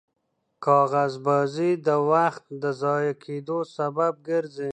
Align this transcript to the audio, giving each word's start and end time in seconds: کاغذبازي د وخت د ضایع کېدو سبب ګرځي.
کاغذبازي 0.65 1.71
د 1.85 1.87
وخت 2.11 2.43
د 2.63 2.63
ضایع 2.81 3.13
کېدو 3.23 3.57
سبب 3.75 4.13
ګرځي. 4.27 4.69